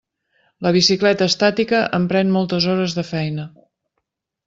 La 0.67 0.71
bicicleta 0.77 1.27
estàtica 1.33 1.83
em 1.99 2.09
pren 2.15 2.35
moltes 2.39 2.69
hores 2.73 2.99
de 3.01 3.07
feina. 3.15 3.51